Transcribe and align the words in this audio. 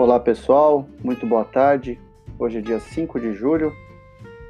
Olá 0.00 0.18
pessoal, 0.18 0.88
muito 1.04 1.26
boa 1.26 1.44
tarde. 1.44 2.00
Hoje 2.38 2.56
é 2.56 2.60
dia 2.62 2.80
5 2.80 3.20
de 3.20 3.34
julho 3.34 3.70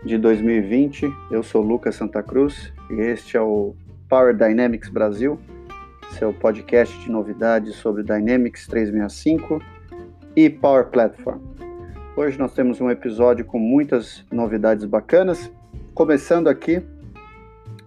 de 0.04 0.16
2020. 0.16 1.10
Eu 1.28 1.42
sou 1.42 1.60
Lucas 1.60 1.96
Santa 1.96 2.22
Cruz 2.22 2.72
e 2.88 3.00
este 3.00 3.36
é 3.36 3.40
o 3.40 3.74
Power 4.08 4.32
Dynamics 4.32 4.88
Brasil, 4.88 5.40
seu 6.12 6.32
podcast 6.32 6.96
de 7.00 7.10
novidades 7.10 7.74
sobre 7.74 8.04
Dynamics 8.04 8.68
365 8.68 9.60
e 10.36 10.48
Power 10.48 10.86
Platform. 10.86 11.40
Hoje 12.16 12.38
nós 12.38 12.54
temos 12.54 12.80
um 12.80 12.88
episódio 12.88 13.44
com 13.44 13.58
muitas 13.58 14.24
novidades 14.30 14.84
bacanas, 14.84 15.50
começando 15.92 16.46
aqui 16.46 16.80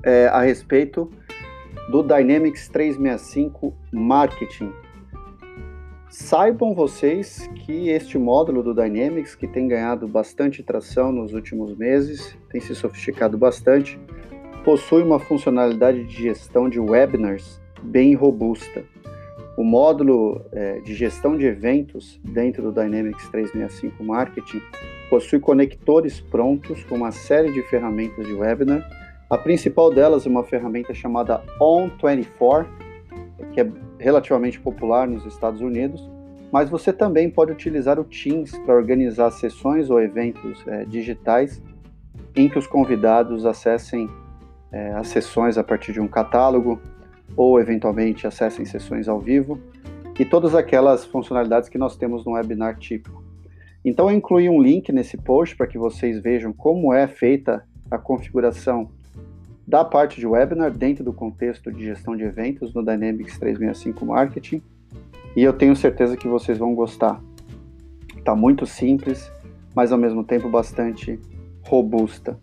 é, 0.03 0.27
a 0.27 0.41
respeito 0.41 1.09
do 1.89 2.03
Dynamics 2.03 2.67
365 2.67 3.73
Marketing 3.89 4.69
Saibam 6.13 6.75
vocês 6.75 7.49
que 7.55 7.89
este 7.89 8.19
módulo 8.19 8.61
do 8.61 8.71
Dynamics, 8.71 9.33
que 9.33 9.47
tem 9.47 9.67
ganhado 9.67 10.07
bastante 10.07 10.61
tração 10.61 11.11
nos 11.11 11.33
últimos 11.33 11.75
meses, 11.75 12.37
tem 12.51 12.61
se 12.61 12.75
sofisticado 12.75 13.35
bastante, 13.35 13.99
possui 14.63 15.01
uma 15.01 15.17
funcionalidade 15.17 16.03
de 16.03 16.21
gestão 16.21 16.69
de 16.69 16.79
webinars 16.79 17.59
bem 17.81 18.13
robusta. 18.13 18.83
O 19.57 19.63
módulo 19.63 20.45
é, 20.51 20.81
de 20.81 20.93
gestão 20.93 21.35
de 21.35 21.47
eventos 21.47 22.21
dentro 22.23 22.61
do 22.61 22.71
Dynamics 22.71 23.27
365 23.29 24.03
Marketing 24.03 24.61
possui 25.09 25.39
conectores 25.39 26.21
prontos 26.21 26.83
com 26.83 26.93
uma 26.93 27.11
série 27.11 27.51
de 27.51 27.63
ferramentas 27.63 28.23
de 28.27 28.33
webinar. 28.33 28.87
A 29.31 29.37
principal 29.39 29.91
delas 29.91 30.27
é 30.27 30.29
uma 30.29 30.43
ferramenta 30.43 30.93
chamada 30.93 31.43
On24, 31.59 32.67
que 33.51 33.61
é 33.61 33.71
relativamente 34.03 34.59
popular 34.59 35.07
nos 35.07 35.25
Estados 35.25 35.61
Unidos, 35.61 36.07
mas 36.51 36.69
você 36.69 36.93
também 36.93 37.29
pode 37.29 37.51
utilizar 37.51 37.99
o 37.99 38.03
Teams 38.03 38.51
para 38.59 38.75
organizar 38.75 39.31
sessões 39.31 39.89
ou 39.89 39.99
eventos 39.99 40.61
é, 40.67 40.85
digitais 40.85 41.61
em 42.35 42.49
que 42.49 42.59
os 42.59 42.67
convidados 42.67 43.45
acessem 43.45 44.09
é, 44.71 44.91
as 44.93 45.07
sessões 45.07 45.57
a 45.57 45.63
partir 45.63 45.93
de 45.93 46.01
um 46.01 46.07
catálogo 46.07 46.79
ou 47.35 47.59
eventualmente 47.59 48.27
acessem 48.27 48.65
sessões 48.65 49.07
ao 49.07 49.19
vivo 49.19 49.59
e 50.19 50.25
todas 50.25 50.53
aquelas 50.53 51.05
funcionalidades 51.05 51.69
que 51.69 51.77
nós 51.77 51.95
temos 51.95 52.25
no 52.25 52.33
webinar 52.33 52.77
típico. 52.77 53.23
Então 53.83 54.09
eu 54.09 54.15
incluí 54.15 54.49
um 54.49 54.61
link 54.61 54.91
nesse 54.91 55.17
post 55.17 55.55
para 55.55 55.67
que 55.67 55.77
vocês 55.77 56.21
vejam 56.21 56.53
como 56.53 56.93
é 56.93 57.07
feita 57.07 57.65
a 57.89 57.97
configuração 57.97 58.91
da 59.67 59.83
parte 59.83 60.19
de 60.19 60.27
webinar 60.27 60.71
dentro 60.71 61.03
do 61.03 61.13
contexto 61.13 61.71
de 61.71 61.85
gestão 61.85 62.15
de 62.15 62.23
eventos 62.23 62.73
no 62.73 62.83
Dynamics 62.83 63.37
365 63.39 64.05
Marketing 64.05 64.61
e 65.35 65.41
eu 65.41 65.53
tenho 65.53 65.75
certeza 65.75 66.17
que 66.17 66.27
vocês 66.27 66.57
vão 66.57 66.75
gostar. 66.75 67.21
Está 68.17 68.35
muito 68.35 68.65
simples, 68.65 69.31
mas 69.75 69.91
ao 69.91 69.97
mesmo 69.97 70.23
tempo 70.23 70.49
bastante 70.49 71.19
robusta. 71.63 72.37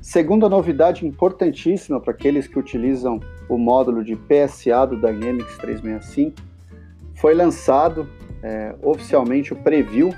Segunda 0.00 0.48
novidade 0.48 1.06
importantíssima 1.06 2.00
para 2.00 2.12
aqueles 2.12 2.46
que 2.46 2.58
utilizam 2.58 3.20
o 3.48 3.56
módulo 3.56 4.04
de 4.04 4.16
PSA 4.16 4.86
do 4.86 4.96
Dynamics 4.96 5.56
365, 5.58 6.36
foi 7.14 7.34
lançado 7.34 8.08
é, 8.42 8.74
oficialmente 8.82 9.52
o 9.52 9.56
preview 9.56 10.12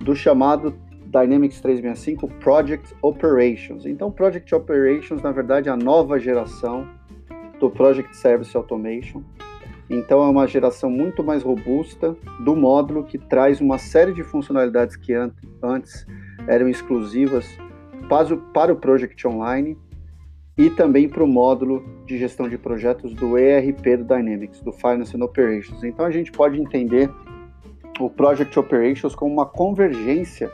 do 0.00 0.14
chamado 0.14 0.74
Dynamics 1.10 1.60
365 1.60 2.28
Project 2.38 2.94
Operations. 3.02 3.84
Então, 3.84 4.12
Project 4.12 4.54
Operations, 4.54 5.20
na 5.20 5.32
verdade, 5.32 5.68
é 5.68 5.72
a 5.72 5.76
nova 5.76 6.20
geração 6.20 6.86
do 7.58 7.68
Project 7.68 8.16
Service 8.16 8.56
Automation. 8.56 9.22
Então, 9.88 10.22
é 10.22 10.28
uma 10.28 10.46
geração 10.46 10.88
muito 10.88 11.24
mais 11.24 11.42
robusta 11.42 12.16
do 12.44 12.54
módulo 12.54 13.02
que 13.02 13.18
traz 13.18 13.60
uma 13.60 13.76
série 13.76 14.12
de 14.12 14.22
funcionalidades 14.22 14.94
que 14.94 15.12
antes 15.60 16.06
eram 16.46 16.68
exclusivas 16.68 17.44
para 18.52 18.72
o 18.72 18.76
Project 18.76 19.26
Online 19.26 19.76
e 20.56 20.70
também 20.70 21.08
para 21.08 21.24
o 21.24 21.26
módulo 21.26 21.82
de 22.06 22.18
gestão 22.18 22.48
de 22.48 22.56
projetos 22.56 23.14
do 23.14 23.36
ERP 23.36 23.96
do 23.98 24.04
Dynamics, 24.04 24.60
do 24.60 24.72
Finance 24.72 25.16
and 25.16 25.24
Operations. 25.24 25.82
Então, 25.82 26.06
a 26.06 26.10
gente 26.10 26.30
pode 26.30 26.60
entender 26.60 27.10
o 27.98 28.08
Project 28.08 28.56
Operations 28.58 29.14
como 29.14 29.32
uma 29.32 29.46
convergência 29.46 30.50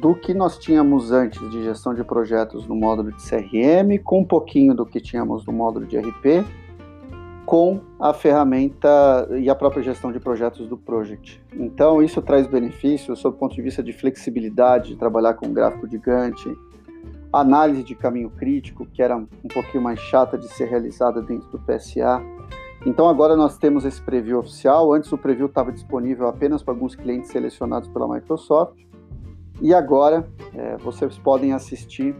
do 0.00 0.14
que 0.14 0.34
nós 0.34 0.58
tínhamos 0.58 1.10
antes 1.10 1.40
de 1.50 1.62
gestão 1.62 1.94
de 1.94 2.04
projetos 2.04 2.66
no 2.66 2.74
módulo 2.74 3.12
de 3.12 3.22
CRM, 3.22 3.98
com 4.04 4.20
um 4.20 4.24
pouquinho 4.24 4.74
do 4.74 4.84
que 4.84 5.00
tínhamos 5.00 5.46
no 5.46 5.52
módulo 5.52 5.86
de 5.86 5.96
RP, 5.98 6.44
com 7.46 7.80
a 7.98 8.12
ferramenta 8.12 9.28
e 9.38 9.48
a 9.48 9.54
própria 9.54 9.82
gestão 9.82 10.12
de 10.12 10.18
projetos 10.18 10.68
do 10.68 10.76
Project. 10.76 11.40
Então, 11.54 12.02
isso 12.02 12.20
traz 12.20 12.46
benefícios 12.46 13.20
sob 13.20 13.36
o 13.36 13.38
ponto 13.38 13.54
de 13.54 13.62
vista 13.62 13.82
de 13.82 13.92
flexibilidade, 13.92 14.88
de 14.88 14.96
trabalhar 14.96 15.34
com 15.34 15.52
gráfico 15.52 15.88
gigante, 15.88 16.52
análise 17.32 17.82
de 17.82 17.94
caminho 17.94 18.30
crítico, 18.30 18.84
que 18.84 19.00
era 19.00 19.16
um 19.16 19.48
pouquinho 19.52 19.82
mais 19.82 20.00
chata 20.00 20.36
de 20.36 20.48
ser 20.48 20.66
realizada 20.66 21.22
dentro 21.22 21.48
do 21.48 21.58
PSA. 21.58 22.20
Então, 22.84 23.08
agora 23.08 23.36
nós 23.36 23.56
temos 23.56 23.84
esse 23.84 24.02
preview 24.02 24.40
oficial. 24.40 24.92
Antes, 24.92 25.10
o 25.12 25.16
preview 25.16 25.46
estava 25.46 25.72
disponível 25.72 26.28
apenas 26.28 26.62
para 26.62 26.74
alguns 26.74 26.94
clientes 26.94 27.30
selecionados 27.30 27.88
pela 27.88 28.08
Microsoft. 28.08 28.86
E 29.60 29.72
agora 29.72 30.26
é, 30.54 30.76
vocês 30.76 31.16
podem 31.18 31.52
assistir 31.52 32.14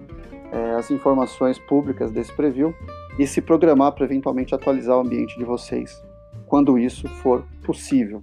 é, 0.53 0.73
as 0.73 0.91
informações 0.91 1.59
públicas 1.59 2.11
desse 2.11 2.33
preview 2.33 2.75
e 3.19 3.27
se 3.27 3.41
programar 3.41 3.93
para 3.93 4.05
eventualmente 4.05 4.55
atualizar 4.55 4.97
o 4.97 5.01
ambiente 5.01 5.39
de 5.39 5.45
vocês, 5.45 6.03
quando 6.47 6.79
isso 6.79 7.09
for 7.09 7.45
possível. 7.65 8.23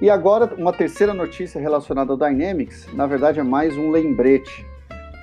E 0.00 0.08
agora, 0.08 0.54
uma 0.56 0.72
terceira 0.72 1.12
notícia 1.12 1.60
relacionada 1.60 2.12
ao 2.12 2.16
Dynamics, 2.16 2.88
na 2.94 3.06
verdade 3.06 3.40
é 3.40 3.42
mais 3.42 3.76
um 3.76 3.90
lembrete. 3.90 4.64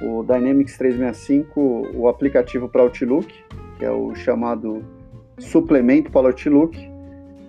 O 0.01 0.21
Dynamics 0.21 0.77
365, 0.77 1.91
o 1.93 2.09
aplicativo 2.09 2.67
para 2.67 2.81
Outlook, 2.81 3.33
que 3.77 3.85
é 3.85 3.91
o 3.91 4.13
chamado 4.13 4.83
suplemento 5.37 6.11
para 6.11 6.27
Outlook, 6.27 6.77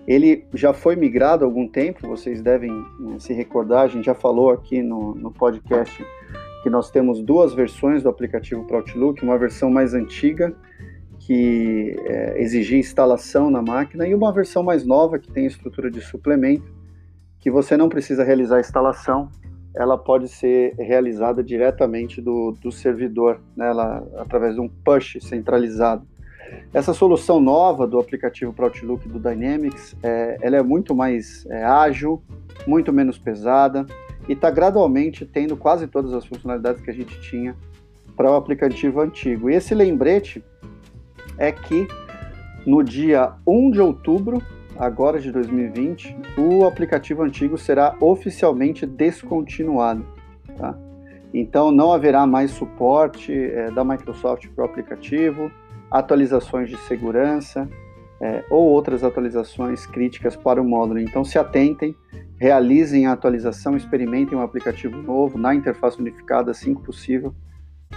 ele 0.07 0.47
já 0.55 0.73
foi 0.73 0.95
migrado 0.95 1.45
há 1.45 1.49
algum 1.49 1.67
tempo, 1.67 2.07
vocês 2.07 2.41
devem 2.41 2.71
né, 3.01 3.19
se 3.19 3.33
recordar, 3.33 3.83
a 3.83 3.89
gente 3.89 4.05
já 4.05 4.15
falou 4.15 4.51
aqui 4.51 4.83
no, 4.83 5.15
no 5.15 5.33
podcast 5.33 6.05
que 6.63 6.71
nós 6.71 6.91
temos 6.91 7.23
duas 7.23 7.55
versões 7.55 8.03
do 8.03 8.09
aplicativo 8.09 8.65
para 8.65 8.79
Outlook, 8.79 9.23
uma 9.23 9.39
versão 9.39 9.71
mais 9.71 9.95
antiga, 9.95 10.55
que 11.19 11.97
é, 12.07 12.41
exigia 12.43 12.79
instalação 12.79 13.51
na 13.51 13.63
máquina, 13.63 14.07
e 14.07 14.15
uma 14.15 14.33
versão 14.33 14.63
mais 14.63 14.85
nova, 14.85 15.19
que 15.19 15.31
tem 15.31 15.47
estrutura 15.47 15.91
de 15.91 16.01
suplemento, 16.01 16.73
que 17.39 17.51
você 17.51 17.77
não 17.77 17.89
precisa 17.89 18.25
realizar 18.25 18.57
a 18.57 18.61
instalação, 18.61 19.31
ela 19.77 19.99
pode 19.99 20.29
ser 20.29 20.75
realizada 20.77 21.43
diretamente 21.43 22.21
do, 22.21 22.57
do 22.61 22.73
servidor, 22.73 23.41
né, 23.57 23.69
ela, 23.69 24.05
através 24.17 24.55
de 24.55 24.61
um 24.61 24.69
push 24.69 25.19
centralizado. 25.21 26.07
Essa 26.73 26.93
solução 26.93 27.41
nova 27.41 27.87
do 27.87 27.99
aplicativo 27.99 28.53
para 28.53 28.67
Outlook 28.67 29.09
do 29.09 29.19
Dynamics, 29.19 29.97
é, 30.03 30.37
ela 30.41 30.57
é 30.57 30.63
muito 30.63 30.95
mais 30.95 31.47
é, 31.49 31.65
ágil, 31.65 32.23
muito 32.67 32.93
menos 32.93 33.19
pesada 33.19 33.87
e 34.29 34.33
está 34.33 34.51
gradualmente 34.51 35.25
tendo 35.25 35.57
quase 35.57 35.87
todas 35.87 36.13
as 36.13 36.27
funcionalidades 36.27 36.83
que 36.83 36.91
a 36.91 36.95
gente 36.95 37.21
tinha 37.21 37.57
para 38.17 38.31
o 38.31 38.35
aplicativo 38.35 39.01
antigo. 39.01 39.51
E 39.51 39.55
esse 39.55 39.75
lembrete 39.75 40.45
é 41.39 41.53
que 41.53 41.87
no 42.67 42.83
dia 42.83 43.35
1 43.47 43.71
de 43.71 43.81
outubro, 43.81 44.43
agora 44.77 45.21
de 45.21 45.31
2020, 45.31 46.17
o 46.37 46.65
aplicativo 46.67 47.23
antigo 47.23 47.57
será 47.57 47.95
oficialmente 48.01 48.85
descontinuado. 48.85 50.05
Tá? 50.57 50.77
Então 51.33 51.71
não 51.71 51.93
haverá 51.93 52.27
mais 52.27 52.51
suporte 52.51 53.33
é, 53.33 53.71
da 53.71 53.85
Microsoft 53.85 54.49
para 54.49 54.63
o 54.63 54.67
aplicativo 54.67 55.51
atualizações 55.91 56.69
de 56.69 56.77
segurança 56.79 57.69
é, 58.21 58.45
ou 58.51 58.65
outras 58.65 59.05
atualizações 59.05 59.87
críticas 59.87 60.37
para 60.37 60.61
o 60.61 60.65
módulo. 60.65 60.99
Então, 60.99 61.25
se 61.25 61.39
atentem, 61.39 61.95
realizem 62.39 63.07
a 63.07 63.13
atualização, 63.13 63.77
experimentem 63.77 64.37
um 64.37 64.43
aplicativo 64.43 65.01
novo 65.03 65.39
na 65.39 65.55
interface 65.55 66.01
unificada 66.01 66.51
assim 66.51 66.75
que 66.75 66.83
possível, 66.83 67.35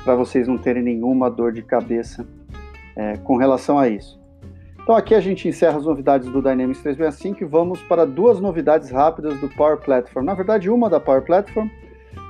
para 0.04 0.16
vocês 0.16 0.48
não 0.48 0.58
terem 0.58 0.84
nenhuma 0.84 1.30
dor 1.30 1.52
de 1.52 1.62
cabeça 1.62 2.28
é, 2.96 3.18
com 3.18 3.38
relação 3.38 3.80
a 3.80 3.88
isso. 3.88 4.19
Então, 4.81 4.96
aqui 4.96 5.13
a 5.13 5.19
gente 5.19 5.48
encerra 5.48 5.78
as 5.78 5.86
novidades 5.86 6.28
do 6.28 6.42
Dynamics 6.42 6.81
365 6.81 7.44
e 7.44 7.46
vamos 7.46 7.81
para 7.84 8.06
duas 8.06 8.40
novidades 8.40 8.90
rápidas 8.90 9.40
do 9.40 9.48
Power 9.50 9.78
Platform. 9.78 10.25
Na 10.25 10.34
verdade, 10.34 10.69
uma 10.69 10.90
da 10.90 11.00
Power 11.00 11.22
Platform 11.22 11.68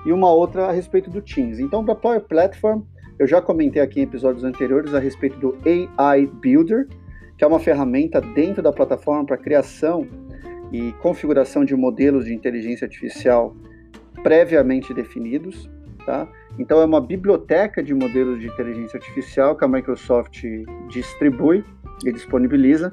e 0.06 0.12
uma 0.12 0.30
outra 0.30 0.68
a 0.68 0.72
respeito 0.72 1.10
do 1.10 1.22
Teams. 1.22 1.60
Então, 1.60 1.86
para 1.86 1.95
Power 1.95 2.22
Platform, 2.22 2.81
eu 3.19 3.27
já 3.27 3.42
comentei 3.42 3.81
aqui 3.81 4.00
em 4.00 4.04
episódios 4.04 4.45
anteriores 4.45 4.94
a 4.94 5.00
respeito 5.00 5.38
do 5.38 5.57
AI 5.98 6.25
Builder, 6.25 6.88
que 7.38 7.44
é 7.44 7.48
uma 7.48 7.60
ferramenta 7.60 8.21
dentro 8.21 8.63
da 8.63 8.71
plataforma 8.71 9.25
para 9.25 9.38
criação 9.38 10.07
e 10.71 10.94
configuração 11.01 11.66
de 11.66 11.75
modelos 11.75 12.25
de 12.25 12.33
inteligência 12.33 12.86
artificial 12.86 13.54
previamente 14.24 14.94
definidos. 14.94 15.69
Tá? 16.06 16.30
Então, 16.57 16.81
é 16.81 16.86
uma 16.86 17.01
biblioteca 17.01 17.83
de 17.83 17.94
modelos 17.94 18.39
de 18.39 18.48
inteligência 18.48 18.98
artificial 18.98 19.56
que 19.56 19.66
a 19.66 19.68
Microsoft 19.68 20.42
distribui 20.88 21.66
e 22.06 22.13
disponibiliza 22.13 22.92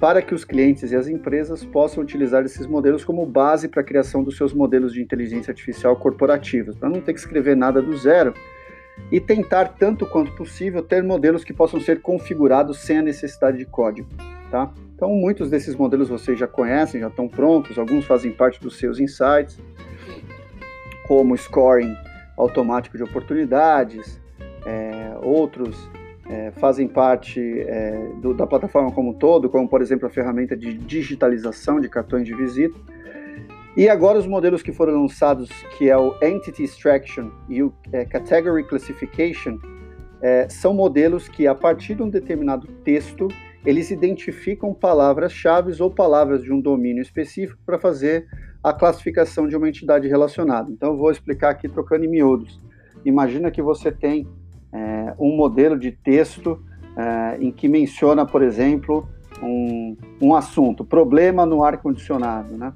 para 0.00 0.20
que 0.20 0.34
os 0.34 0.44
clientes 0.44 0.90
e 0.90 0.96
as 0.96 1.06
empresas 1.06 1.64
possam 1.64 2.02
utilizar 2.02 2.44
esses 2.44 2.66
modelos 2.66 3.04
como 3.04 3.24
base 3.24 3.68
para 3.68 3.82
a 3.82 3.84
criação 3.84 4.24
dos 4.24 4.36
seus 4.36 4.52
modelos 4.52 4.92
de 4.92 5.00
inteligência 5.00 5.52
artificial 5.52 5.94
corporativos, 5.94 6.76
para 6.76 6.88
não 6.88 7.00
ter 7.00 7.12
que 7.12 7.20
escrever 7.20 7.56
nada 7.56 7.80
do 7.80 7.96
zero 7.96 8.34
e 9.10 9.20
tentar, 9.20 9.66
tanto 9.78 10.06
quanto 10.06 10.32
possível, 10.32 10.82
ter 10.82 11.02
modelos 11.02 11.44
que 11.44 11.52
possam 11.52 11.80
ser 11.80 12.00
configurados 12.00 12.78
sem 12.78 12.98
a 12.98 13.02
necessidade 13.02 13.58
de 13.58 13.66
código. 13.66 14.08
Tá? 14.50 14.70
Então, 14.94 15.10
muitos 15.10 15.50
desses 15.50 15.74
modelos 15.74 16.08
vocês 16.08 16.38
já 16.38 16.46
conhecem, 16.46 17.00
já 17.00 17.08
estão 17.08 17.28
prontos, 17.28 17.78
alguns 17.78 18.04
fazem 18.04 18.30
parte 18.32 18.60
dos 18.60 18.78
seus 18.78 19.00
insights, 19.00 19.58
como 21.06 21.36
scoring 21.36 21.94
automático 22.36 22.96
de 22.96 23.02
oportunidades, 23.02 24.20
é, 24.64 25.14
outros 25.22 25.88
é, 26.28 26.50
fazem 26.52 26.86
parte 26.86 27.40
é, 27.60 28.10
do, 28.20 28.32
da 28.32 28.46
plataforma 28.46 28.90
como 28.92 29.10
um 29.10 29.14
todo, 29.14 29.50
como 29.50 29.68
por 29.68 29.82
exemplo 29.82 30.06
a 30.06 30.10
ferramenta 30.10 30.56
de 30.56 30.74
digitalização 30.74 31.80
de 31.80 31.88
cartões 31.88 32.26
de 32.26 32.34
visita. 32.34 32.78
E 33.74 33.88
agora 33.88 34.18
os 34.18 34.26
modelos 34.26 34.62
que 34.62 34.70
foram 34.70 35.00
lançados, 35.00 35.50
que 35.78 35.88
é 35.88 35.96
o 35.96 36.14
Entity 36.22 36.64
Extraction 36.64 37.30
e 37.48 37.62
o 37.62 37.72
é, 37.90 38.04
Category 38.04 38.64
Classification, 38.64 39.58
é, 40.20 40.46
são 40.48 40.74
modelos 40.74 41.26
que 41.26 41.46
a 41.46 41.54
partir 41.54 41.94
de 41.94 42.02
um 42.02 42.10
determinado 42.10 42.66
texto 42.84 43.28
eles 43.64 43.90
identificam 43.90 44.74
palavras-chave 44.74 45.72
ou 45.80 45.90
palavras 45.90 46.42
de 46.42 46.52
um 46.52 46.60
domínio 46.60 47.00
específico 47.00 47.58
para 47.64 47.78
fazer 47.78 48.26
a 48.62 48.72
classificação 48.72 49.48
de 49.48 49.56
uma 49.56 49.68
entidade 49.68 50.06
relacionada. 50.06 50.70
Então 50.70 50.90
eu 50.92 50.98
vou 50.98 51.10
explicar 51.10 51.50
aqui 51.50 51.68
trocando 51.68 52.04
em 52.04 52.08
miúdos. 52.08 52.60
Imagina 53.04 53.50
que 53.50 53.62
você 53.62 53.90
tem 53.90 54.26
é, 54.72 55.14
um 55.18 55.34
modelo 55.34 55.78
de 55.78 55.92
texto 55.92 56.62
é, 56.96 57.38
em 57.40 57.50
que 57.50 57.68
menciona, 57.68 58.26
por 58.26 58.42
exemplo, 58.42 59.08
um, 59.42 59.96
um 60.20 60.34
assunto, 60.34 60.84
problema 60.84 61.46
no 61.46 61.64
ar-condicionado, 61.64 62.56
né? 62.56 62.72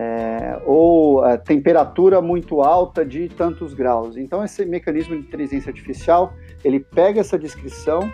É, 0.00 0.62
ou 0.64 1.26
é, 1.26 1.36
temperatura 1.36 2.22
muito 2.22 2.60
alta 2.60 3.04
de 3.04 3.28
tantos 3.28 3.74
graus. 3.74 4.16
Então, 4.16 4.44
esse 4.44 4.64
mecanismo 4.64 5.16
de 5.16 5.22
inteligência 5.26 5.70
artificial, 5.70 6.32
ele 6.64 6.78
pega 6.78 7.18
essa 7.18 7.36
descrição 7.36 8.08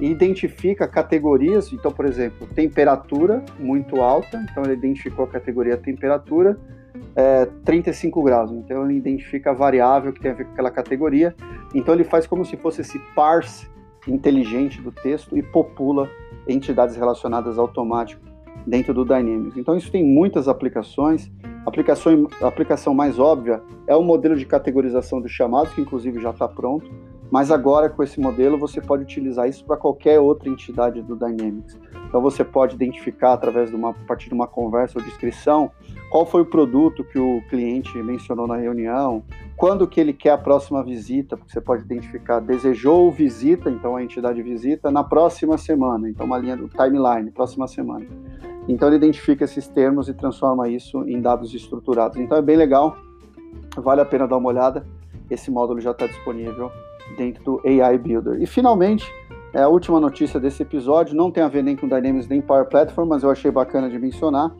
e 0.00 0.10
identifica 0.10 0.86
categorias. 0.86 1.72
Então, 1.72 1.90
por 1.90 2.04
exemplo, 2.04 2.46
temperatura 2.48 3.42
muito 3.58 4.00
alta, 4.02 4.44
então 4.50 4.64
ele 4.64 4.74
identificou 4.74 5.24
a 5.24 5.28
categoria 5.28 5.76
temperatura, 5.76 6.58
é, 7.14 7.46
35 7.64 8.22
graus. 8.22 8.50
Então 8.52 8.84
ele 8.84 8.98
identifica 8.98 9.50
a 9.50 9.54
variável 9.54 10.12
que 10.12 10.20
tem 10.20 10.30
a 10.30 10.34
ver 10.34 10.44
com 10.44 10.52
aquela 10.52 10.70
categoria. 10.70 11.34
Então 11.74 11.94
ele 11.94 12.04
faz 12.04 12.26
como 12.26 12.44
se 12.44 12.56
fosse 12.56 12.80
esse 12.80 12.98
parse 13.14 13.68
inteligente 14.08 14.80
do 14.80 14.90
texto 14.90 15.36
e 15.36 15.42
popula 15.42 16.08
entidades 16.48 16.96
relacionadas 16.96 17.58
automático 17.58 18.29
dentro 18.66 18.92
do 18.94 19.04
Dynamics. 19.04 19.56
Então 19.56 19.76
isso 19.76 19.90
tem 19.90 20.04
muitas 20.04 20.48
aplicações. 20.48 21.30
Aplicação, 21.66 22.28
aplicação 22.42 22.94
mais 22.94 23.18
óbvia 23.18 23.62
é 23.86 23.94
o 23.94 24.02
modelo 24.02 24.36
de 24.36 24.46
categorização 24.46 25.20
dos 25.20 25.30
chamados, 25.30 25.72
que 25.72 25.80
inclusive 25.80 26.20
já 26.20 26.30
está 26.30 26.48
pronto. 26.48 26.90
Mas 27.30 27.50
agora 27.50 27.88
com 27.88 28.02
esse 28.02 28.20
modelo 28.20 28.58
você 28.58 28.80
pode 28.80 29.04
utilizar 29.04 29.48
isso 29.48 29.64
para 29.64 29.76
qualquer 29.76 30.18
outra 30.18 30.48
entidade 30.48 31.00
do 31.00 31.14
Dynamics. 31.14 31.78
Então 32.08 32.20
você 32.20 32.44
pode 32.44 32.74
identificar 32.74 33.34
através 33.34 33.70
de 33.70 33.76
uma 33.76 33.90
a 33.90 33.94
partir 33.94 34.28
de 34.28 34.34
uma 34.34 34.48
conversa 34.48 34.98
ou 34.98 35.04
descrição 35.04 35.70
qual 36.10 36.26
foi 36.26 36.42
o 36.42 36.44
produto 36.44 37.04
que 37.04 37.18
o 37.20 37.40
cliente 37.48 37.96
mencionou 38.02 38.44
na 38.44 38.56
reunião, 38.56 39.22
quando 39.56 39.86
que 39.86 40.00
ele 40.00 40.12
quer 40.12 40.30
a 40.30 40.38
próxima 40.38 40.82
visita, 40.82 41.36
porque 41.36 41.52
você 41.52 41.60
pode 41.60 41.84
identificar 41.84 42.40
desejou 42.40 43.12
visita, 43.12 43.70
então 43.70 43.94
a 43.94 44.02
entidade 44.02 44.42
visita 44.42 44.90
na 44.90 45.04
próxima 45.04 45.56
semana, 45.56 46.10
então 46.10 46.26
uma 46.26 46.36
linha 46.36 46.56
do 46.56 46.68
timeline, 46.68 47.30
próxima 47.30 47.68
semana. 47.68 48.06
Então 48.70 48.88
ele 48.88 48.96
identifica 48.96 49.44
esses 49.44 49.66
termos 49.66 50.08
e 50.08 50.14
transforma 50.14 50.68
isso 50.68 51.02
em 51.08 51.20
dados 51.20 51.52
estruturados. 51.52 52.16
Então 52.18 52.38
é 52.38 52.42
bem 52.42 52.56
legal, 52.56 52.96
vale 53.76 54.00
a 54.00 54.04
pena 54.04 54.28
dar 54.28 54.36
uma 54.36 54.48
olhada. 54.48 54.86
Esse 55.28 55.50
módulo 55.50 55.80
já 55.80 55.90
está 55.90 56.06
disponível 56.06 56.70
dentro 57.16 57.42
do 57.42 57.62
AI 57.66 57.98
Builder. 57.98 58.40
E 58.40 58.46
finalmente, 58.46 59.12
é 59.52 59.62
a 59.62 59.68
última 59.68 59.98
notícia 59.98 60.38
desse 60.38 60.62
episódio, 60.62 61.16
não 61.16 61.32
tem 61.32 61.42
a 61.42 61.48
ver 61.48 61.64
nem 61.64 61.74
com 61.74 61.88
Dynamics 61.88 62.28
nem 62.28 62.40
Power 62.40 62.66
Platform, 62.66 63.08
mas 63.08 63.24
eu 63.24 63.30
achei 63.30 63.50
bacana 63.50 63.90
de 63.90 63.98
mencionar. 63.98 64.54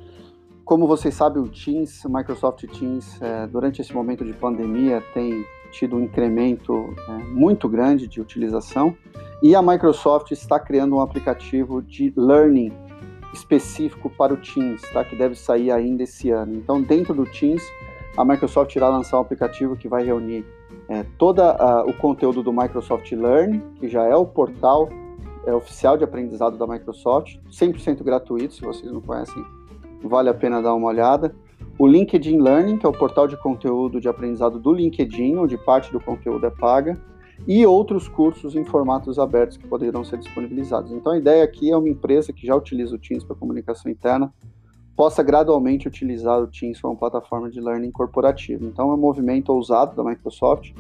Como 0.64 0.88
vocês 0.88 1.14
sabem, 1.14 1.40
o 1.40 1.48
Teams, 1.48 2.02
Microsoft 2.08 2.64
Teams, 2.66 3.20
é, 3.22 3.46
durante 3.46 3.80
esse 3.80 3.94
momento 3.94 4.24
de 4.24 4.32
pandemia, 4.32 5.02
tem 5.14 5.44
tido 5.70 5.96
um 5.96 6.00
incremento 6.00 6.92
é, 7.08 7.12
muito 7.32 7.68
grande 7.68 8.08
de 8.08 8.20
utilização 8.20 8.96
e 9.40 9.54
a 9.54 9.62
Microsoft 9.62 10.32
está 10.32 10.58
criando 10.58 10.96
um 10.96 11.00
aplicativo 11.00 11.80
de 11.80 12.12
learning 12.16 12.72
específico 13.32 14.10
para 14.10 14.34
o 14.34 14.36
Teams, 14.36 14.82
tá? 14.92 15.04
que 15.04 15.16
deve 15.16 15.34
sair 15.34 15.70
ainda 15.70 16.02
esse 16.02 16.30
ano. 16.30 16.54
Então, 16.54 16.82
dentro 16.82 17.14
do 17.14 17.24
Teams, 17.24 17.62
a 18.16 18.24
Microsoft 18.24 18.74
irá 18.74 18.88
lançar 18.88 19.18
um 19.18 19.20
aplicativo 19.20 19.76
que 19.76 19.88
vai 19.88 20.04
reunir 20.04 20.44
é, 20.88 21.04
todo 21.16 21.40
o 21.86 21.92
conteúdo 21.94 22.42
do 22.42 22.52
Microsoft 22.52 23.10
Learn, 23.12 23.62
que 23.76 23.88
já 23.88 24.04
é 24.04 24.16
o 24.16 24.26
portal 24.26 24.88
é, 25.46 25.54
oficial 25.54 25.96
de 25.96 26.04
aprendizado 26.04 26.58
da 26.58 26.66
Microsoft, 26.66 27.36
100% 27.50 28.02
gratuito, 28.02 28.54
se 28.54 28.60
vocês 28.60 28.90
não 28.90 29.00
conhecem, 29.00 29.42
vale 30.02 30.28
a 30.28 30.34
pena 30.34 30.60
dar 30.60 30.74
uma 30.74 30.88
olhada. 30.88 31.34
O 31.78 31.86
LinkedIn 31.86 32.40
Learning, 32.40 32.76
que 32.76 32.84
é 32.84 32.88
o 32.88 32.92
portal 32.92 33.26
de 33.26 33.36
conteúdo 33.36 34.00
de 34.00 34.08
aprendizado 34.08 34.58
do 34.58 34.72
LinkedIn, 34.72 35.36
onde 35.36 35.56
parte 35.56 35.90
do 35.92 36.00
conteúdo 36.00 36.44
é 36.46 36.50
paga, 36.50 37.00
e 37.46 37.64
outros 37.66 38.08
cursos 38.08 38.54
em 38.54 38.64
formatos 38.64 39.18
abertos 39.18 39.56
que 39.56 39.66
poderão 39.66 40.04
ser 40.04 40.18
disponibilizados. 40.18 40.92
Então 40.92 41.12
a 41.12 41.18
ideia 41.18 41.42
aqui 41.42 41.70
é 41.70 41.76
uma 41.76 41.88
empresa 41.88 42.32
que 42.32 42.46
já 42.46 42.54
utiliza 42.54 42.94
o 42.94 42.98
Teams 42.98 43.24
para 43.24 43.36
comunicação 43.36 43.90
interna, 43.90 44.32
possa 44.96 45.22
gradualmente 45.22 45.88
utilizar 45.88 46.40
o 46.40 46.46
Teams 46.46 46.80
como 46.80 46.96
plataforma 46.96 47.50
de 47.50 47.60
learning 47.60 47.90
corporativo. 47.90 48.66
Então 48.66 48.90
é 48.90 48.94
um 48.94 48.98
movimento 48.98 49.50
ousado 49.50 49.96
da 49.96 50.04
Microsoft, 50.04 50.72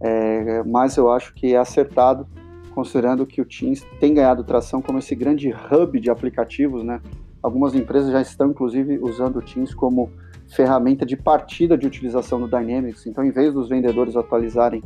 é, 0.00 0.62
mas 0.62 0.96
eu 0.96 1.10
acho 1.10 1.34
que 1.34 1.54
é 1.54 1.58
acertado, 1.58 2.26
considerando 2.72 3.26
que 3.26 3.40
o 3.40 3.44
Teams 3.44 3.84
tem 3.98 4.14
ganhado 4.14 4.44
tração 4.44 4.80
como 4.80 4.98
esse 4.98 5.14
grande 5.14 5.52
hub 5.52 5.98
de 5.98 6.10
aplicativos, 6.10 6.84
né? 6.84 7.00
Algumas 7.42 7.74
empresas 7.74 8.12
já 8.12 8.20
estão, 8.20 8.50
inclusive, 8.50 8.98
usando 9.00 9.36
o 9.36 9.42
Teams 9.42 9.74
como 9.74 10.10
ferramenta 10.48 11.04
de 11.04 11.16
partida 11.16 11.76
de 11.76 11.86
utilização 11.86 12.40
do 12.40 12.48
Dynamics. 12.48 13.06
Então, 13.06 13.24
em 13.24 13.30
vez 13.30 13.52
dos 13.52 13.68
vendedores 13.68 14.16
atualizarem 14.16 14.82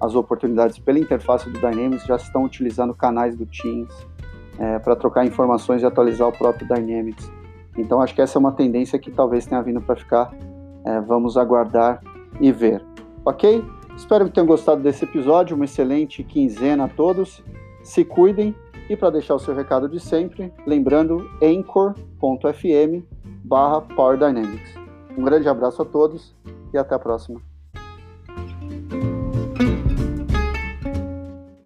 as 0.00 0.14
oportunidades 0.14 0.78
pela 0.78 0.98
interface 0.98 1.48
do 1.48 1.58
Dynamics, 1.58 2.04
já 2.04 2.16
estão 2.16 2.44
utilizando 2.44 2.94
canais 2.94 3.36
do 3.36 3.46
Teams 3.46 4.06
é, 4.58 4.78
para 4.78 4.96
trocar 4.96 5.24
informações 5.26 5.82
e 5.82 5.86
atualizar 5.86 6.28
o 6.28 6.32
próprio 6.32 6.66
Dynamics. 6.66 7.30
Então 7.76 8.00
acho 8.00 8.14
que 8.14 8.22
essa 8.22 8.38
é 8.38 8.40
uma 8.40 8.52
tendência 8.52 8.98
que 8.98 9.10
talvez 9.10 9.46
tenha 9.46 9.62
vindo 9.62 9.80
para 9.80 9.96
ficar. 9.96 10.32
É, 10.84 11.00
vamos 11.00 11.36
aguardar 11.36 12.00
e 12.40 12.52
ver. 12.52 12.84
Ok? 13.24 13.64
Espero 13.96 14.26
que 14.26 14.32
tenham 14.32 14.46
gostado 14.46 14.82
desse 14.82 15.04
episódio. 15.04 15.56
Uma 15.56 15.64
excelente 15.64 16.22
quinzena 16.22 16.84
a 16.84 16.88
todos. 16.88 17.42
Se 17.82 18.04
cuidem 18.04 18.54
e 18.88 18.96
para 18.96 19.10
deixar 19.10 19.34
o 19.34 19.38
seu 19.38 19.54
recado 19.54 19.88
de 19.88 19.98
sempre, 19.98 20.52
lembrando 20.66 21.26
anchor.fm 21.42 23.02
barra 23.44 23.80
Power 23.80 24.18
Dynamics. 24.18 24.74
Um 25.16 25.24
grande 25.24 25.48
abraço 25.48 25.82
a 25.82 25.84
todos 25.84 26.34
e 26.72 26.78
até 26.78 26.94
a 26.94 26.98
próxima. 26.98 27.53